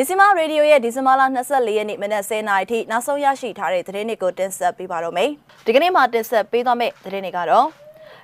[0.00, 5.30] မြစီမရေဒီယိုရဲ့ဒီဇင်ဘာလ24ရက်နေ့မနက်10:00နာရီထိနောက်ဆုံးရရှိထားတဲ့သတင်းတွေကိုတင်ဆက်ပေးပါတော့မယ်။
[5.64, 7.66] ဒီကနေ့မှာတင်ဆက်ပေးသွားမယ့်သတင်းတွေကတော့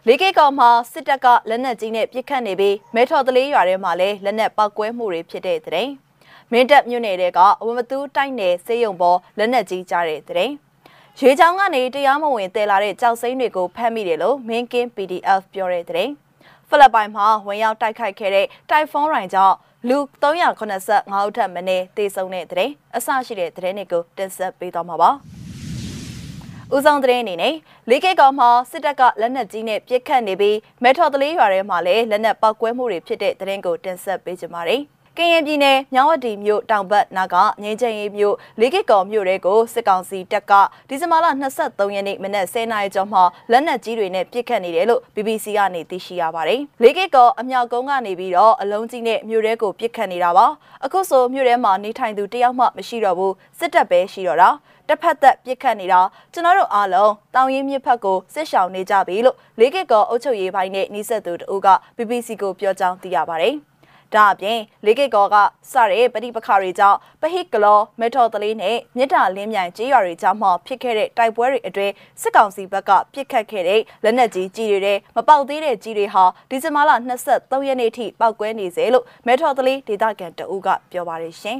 [0.07, 5.91] လေးကိကောင်မှာစစ်တပ်ကလက်နက်ကြီးနဲ့ပစ်ခတ်နေပြီးမဲထော်တလေးရွာထဲမှာလည်းလက်နက်ပောက်ကွဲမှုတွေဖြစ်တဲ့သတင်း။
[6.53, 10.53] မင်းတပ်မြို့နယ်ကအဝမတူးတိုက်နယ်စေယုံပေါ်လက်နက်ကြီးကြားတဲ့သတင်း။
[11.21, 16.11] ရွေချောင်းကနေတရားမဝင်တည်လာတဲ့ကြောက်စိမ့်တွေကိုဖမ်းမိတယ်လို့မင်းကင်း PDF ပြောတဲ့သတင်း။
[16.69, 19.57] ဖိလစ်ပိုင်မှာဝင်ရောက်တိုက်ခိုက်ခဲ့တဲ့တိုက်ဖုန်းရိုင်ကြောင့်
[19.89, 25.11] လူ385ဦးထက်မနည်းသေဆုံးတဲ့တဲ့အဆရှိတဲ့တဲ့တွေကိုတင်ဆက်ပေးသွားမှာပါ။
[26.75, 27.55] ဦးဆောင်တဲ့အနေနဲ့
[27.89, 34.83] လေးကိတ်ကောင်မှာစစ်တပ်ကလက်နက်ကြီးနဲ့ပစ်ခတ်နေပြီးမဲထော်တလေးရွာထဲမှာလည်းလက်နက်ပောက်ကွဲမှုတွေဖြစ်တဲ့တဲ့ကိုတင်ဆက်ပေးကြပါမယ်။
[35.19, 40.53] ကရင်ပြည်နယ်မြောင်းဝတီမြို့တောင်ဘက်နာကငင်းချင်းရေးမြို့လေးကိကော်မြို့တွေကိုစစ်ကောင်စီတပ်က
[40.89, 41.27] ဒီဇင်ဘာလ
[41.61, 50.47] 23ရက်နေ့မနက်10:00နာရီကျော်မှလက်နက်ကြီးတွေနဲ့ပစ်ခတ်နေတယ်လို့ BBC ကနေသိရှိရပါတယ်။လေးကိကော်အမြောက်ကုန်းကနေပြီးတော့အလုံးကြီးနဲ့မြို့တွေကိုပစ်ခတ်နေတာပါ။
[50.85, 54.51] အခုဆိုမြို့ထဲမှာနေထိုင်သူတယောက်မှမရှိတော့ဘူးစစ်တပ်ပဲရှိတော့တာ။
[54.89, 56.01] တစ်ဖက်သက်ပြစ်ခတ်နေတာ
[56.33, 63.57] ကျွန်တော်တို့အားလုံးတောင်ရင်မြစ်ဖက်ကိုစစ်ရှောင်နေကြပြီလို့လေးကကောအုပ်ချုပ်ရေးပိုင်းနဲ့နှိဆက်သူတို့က BBC ကိုပြောကြောင်းသိရပါတယ်။
[64.15, 65.37] ဒါအပြင်လေးကိတ်ကောက
[65.71, 76.91] စတဲ့ပဋိပက္ခတွေကြောင့်ပဟိကလောမေထော်တလေးနဲ့မြစ်တာလင်းမြိုင်ကြေးရွာတွေကြောင့်မှဖြစ်ခဲ့တဲ့တိုက်ပွဲတွေအတွင်းစစ်ကောင်စီဘက်ကပြစ်ခတ်ခဲ့တဲ့လက်နက်ကြီးကြီးတွေမပေါက်သေးတဲ့ကြီးတွေဟာဒီဇင်ဘာလ
[77.29, 81.59] 23ရက်နေ့ထိပောက်ကွဲနေစေလို့မေထော်တလေးဒေသခံတအူးကပြောပါတယ်ရှင်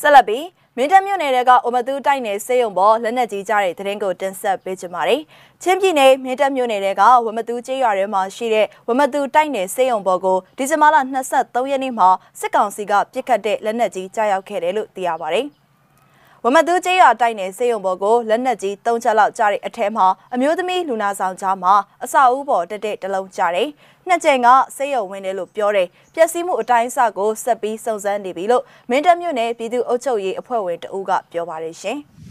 [0.00, 0.44] ဆက်လက်ပြီး
[0.78, 5.20] မင်းတပ်မြို့နယ်ကအိုမတူတိုက်နယ်စေယုံပေါ်လက်နက်ကြီးကြတဲ့တရင်ကိုတင်ဆက်ပေးကြပါမယ်။
[5.62, 10.96] ချင်းပြည်နယ်မင်းတပ်မြို့နယ်ကဝမတူကျေးရွာထဲမှာရှိတဲ့ဝမတူတိုက်နယ်စေယုံပေါ်ကိုဒီဇင်ဘာလ
[11.34, 12.08] 23ရက်နေ့မှာ
[12.40, 15.48] စစ်ကောင်စီကပစ်ခတ်တဲ့လက်နက်ကြီးကြားရောက်ခဲ့တယ်လို့သိရပါတယ်။
[16.46, 23.68] ဝမသူကျေးရွာတိုက်နယ်စေယုံဘော်ကိုလက်နက်ကြီး၃ချက်လောက်ကြားတဲ့အထဲမှာအမျိုးသမီးလူနာဆောင်ကြားမှာအစာအုပ်ပေါ်တက်တဲ့တလုံးကြားတယ်။
[24.08, 32.00] နှစ်ကြိမ်ကစေယုံဝင်တယ်လို့ပြောတယ်။ပျက်စီးမှုအတိုင်းအဆကိုဆက်ပြီးစုံစမ်းနေပြီလို့မင်းတပ်မြို့နယ်ပြည်သူ့အုပ်ချုပ်ရေးအဖွဲ့ဝင်တဦးကပြောပါတယ်ရှင်။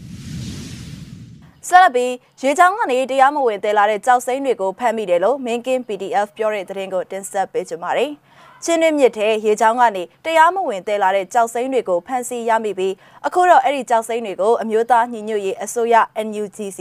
[1.68, 8.12] ဆက်လက်ပြီးရေချောင်းကနေတရားမဝင်တဲလာတဲ့ကြောက်စိမ့်တွေကိုဖမ်းမိတယ်လို့မင်းကင်း PDF ပြောတဲ့သတင်းကိုတင်ဆက်ပေးကြပါမယ်။
[8.64, 12.94] ချင်းတွင်းမြစ်ထဲရေချောင်းကနေတရားမဝင်တဲလာတဲ့ကြောက်စိမ့်တွေကိုဖမ်းဆီးရမိပြီး
[13.26, 15.94] အခုတော့အဲ့ဒီကြောက်စိမ့်တွေကိုအမျိုးသားညီညွတ်ရေးအစိုးရ
[16.26, 16.80] NUGC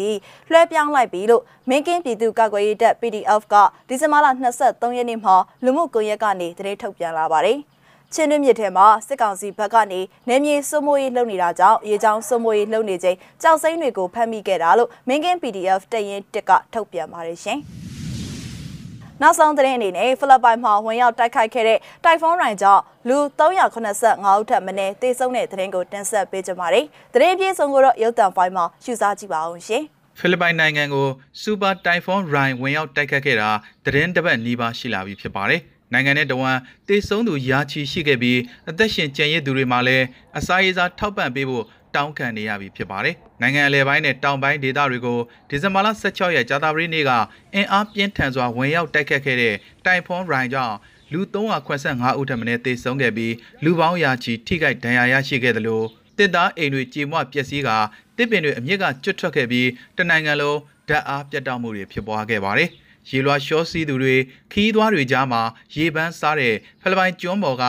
[0.51, 3.55] လွှဲပြောင်းလိုက်ပြီလို့မင်းကင်းပြည်သူ့ကာကွယ်ရေးတပ် PDF က
[3.87, 4.27] ဒီဇင်ဘာလ
[4.61, 7.59] 23ရက်နေ့မှာလူမှုကွန်ရက်ကနေသတင်းထုတ်ပြန်လာပါတယ်။
[8.15, 17.59] ချင်းတွင်းမြစ်ထဲမှာစစ်ကောင်စီဘက်ကနေနေမြေစိုးမိုးရေးလုပ်နေတာကြောင့်ရေချောင်းစိုးမိုးရေးလုပ်နေချိန်ကြောက်စိမ့်တွေကိုဖမ်းမိခဲ့တာလို့မင်းကင်း PDF တရင်တစ်ကထုတ်ပြန်ပါတယ်ရှင်။
[19.21, 29.83] နောက်ဆုံးသတင်းအနေနဲ့ဖိလစ်ပိုင်မှာဝင်ရောက်တိုက်ခိုက်ခဲ့တဲ့တိုင်ဖွန်းရိုင်ကြောင့်လူ385ဦးထက်မနည်းသေဆုံးတဲ့သတင်းကိုတင်ဆက်ပေးကြပါမယ်။သတင်းပြေဆုံးကိုတော့ရုပ်သံဖိုင်မှာရှုစားကြည့်ပါအောင်ရှင်။
[30.19, 31.07] ဖိလစ်ပိုင်နိုင်ငံကို
[31.41, 33.49] စူပါတိုင်ဖွန်းရိုင်ဝင်ရောက်တိုက်ခတ်ခဲ့တာ
[33.85, 35.61] သတင်းတစ်ပတ်နီးပါးရှိလာပြီဖြစ်ပါတယ်။
[35.93, 38.39] နိုင်ငံနဲ့တဝန်တေဆုံးသူရာချီရှိခဲ့ပြီး
[38.69, 40.05] အသက်ရှင်ကျန်ရစ်သူတွေမှာလည်း
[40.37, 41.65] အစာရေးစားထောက်ပံ့ပေးဖို့
[41.95, 47.11] တောင်းခံနေရပြီဖြစ်ပါတယ်။နိုင်ငံအလဲပိုင်းနဲ့တောင်ပိုင်းဒေသတွေကိုဒီဇင်ဘာလ16ရက်ကြာသပတေးနေ့က
[47.53, 49.55] အင်အားပြင်းထန်စွာဝင်ရောက်တိုက်ခတ်ခဲ့တဲ့
[49.85, 50.75] တိုင်ဖွန်ရိုင်ကြောင့်
[51.11, 53.33] လူ385ဦးထက်မနည်းသေဆုံးခဲ့ပြီး
[53.63, 55.85] လူပေါင်းရာချီထိခိုက်ဒဏ်ရာရရှိခဲ့တယ်လို့
[56.17, 57.69] တစ်သားအိမ်တွေကြေမွပျက်စီးက
[58.17, 59.67] တစ်ပင်တွေအမြင့်ကကျွတ်ထွက်ခဲ့ပြီး
[59.97, 62.69] တနိုင်ငံလုံးဓာတ်အားပြတ်တောက်မှုတွေဖြစ်ပွားခဲ့ပါတယ်။
[63.09, 64.15] ရေလွှာရှောစီးသူတွေ
[64.51, 65.41] ခီးသွားတွေကြားမှာ
[65.75, 67.63] ရေပန်းစားတဲ့ဖိလစ်ပိုင်ကျွန်းပေါ်က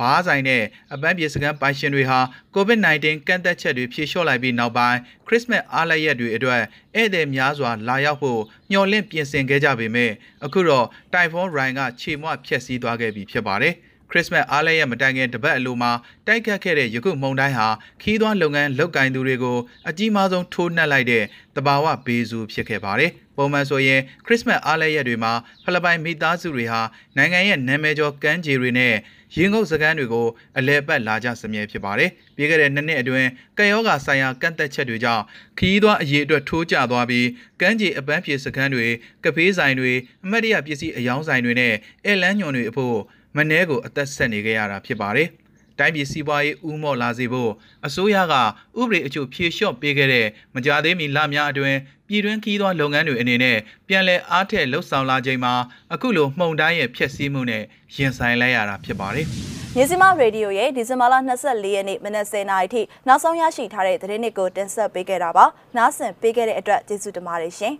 [0.00, 0.62] ဘားဆိုင်နဲ့
[0.92, 2.18] အပန်းပြေစကန်ပိုင်ရှင်တွေဟာ
[2.54, 6.62] COVID-19 ကန့်သက်ချက်တွေဖြေလျှော့လိုက်ပြီးနောက်ပိုင်းခရစ်စမတ်အားလပ်ရက်တွေအတွက်
[6.96, 8.40] ဧည့်သည်များစွာလာရောက်ဖို့
[8.70, 10.10] မျှော်လင့်ပြင်ဆင်ခဲ့ကြပေမဲ့
[10.44, 13.74] အခုတော့တိုင်ဖွန်ရိုင်ကခြေမွဖျက်ဆီးသွားခဲ့ပြီဖြစ်ပါတယ်
[14.10, 15.90] ခရစ်စမတ်အားလပ်ရက်မတိုင်ခင်တပတ်အလိုမှာ
[16.26, 17.68] တိုက်ခတ်ခဲ့တဲ့ယခုမုန်တိုင်းဟာ
[18.02, 21.24] ခီးသွွားလုပ်ငန်းလုပ်ကင်သူတွေကိုအကြီးမားဆုံးထိုးနှက်လိုက်တဲ့
[21.56, 25.32] တဘာဝဘေးစုဖြစ်ခဲ့ပါတယ်။ပုံမှန်ဆိုရင်ခရစ်စမတ်အားလပ်ရက်တွေမှာ
[25.64, 26.80] ဖိလစ်ပိုင်မိသားစုတွေဟာ
[27.16, 28.94] နိုင်ငံရဲ့နာမည်ကျော်ကမ်းခြေတွေနဲ့
[29.36, 30.26] ရင်ငုပ်စကန်းတွေကို
[30.58, 33.28] အလဲပတ်လာကြစမြဲဖြစ်ပါတယ်။ပြီးခဲ့တဲ့နှစ်နှစ်အတွင်း
[33.58, 35.22] ကယောဂါဆိုင်ရာကန့်သက်ချက်တွေကြောင့်
[35.58, 37.26] ခရီးသွားအရေးအတွက်ထိုးကျသွားပြီး
[37.60, 38.86] ကမ်းခြေအပန်းဖြေစကန်းတွေ
[39.24, 39.92] ကဖေးဆိုင်တွေ
[40.24, 41.74] အမတ်တရပစ္စည်းအယောင်းဆိုင်တွေနဲ့
[42.04, 42.98] အဲလန်းညွန်တွေအဖို့
[43.36, 45.28] မနှဲကိုအသက်ဆက်နေကြရတာဖြစ်ပါတယ်။
[45.78, 47.50] တိုင်းပြည်စီးပွားရေးဥမော့လာစေဖို့
[47.86, 48.34] အစိုးရက
[48.80, 51.78] ဥပဒေအချို့ဖြေလျှော့ပေးခဲ့တဲ့မကြသေးမီလများအတွင်း
[52.08, 55.54] ပြည်တွင်းခီးသောလုပ်ငန်းတွေအနေနဲ့ပြန်လည်အားထက်လှုပ်ဆောင်လာချိန်မှာ
[55.94, 57.62] အခုလိုမှုန်တိုင်းရဲ့ဖျက်ဆီးမှုနဲ့
[57.96, 59.26] ရင်ဆိုင်လိုက်ရတာဖြစ်ပါတယ်။
[59.76, 65.44] မြေစီမရေဒီယိုရဲ့ဒီဇင်ဘာလ24ရက်နေ့မနက်10:00နာရီထိနောက်ဆုံးရရှိထားတဲ့သတင်းတွေကိုတင်ဆက်ပေးခဲ့တာပါ။
[65.76, 67.74] နားဆင်ပေးခဲ့တဲ့အတွက်ကျေးဇူးတင်ပါတယ်ရှင်